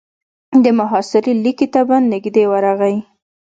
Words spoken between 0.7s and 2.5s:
محاصرې ليکې ته به نږدې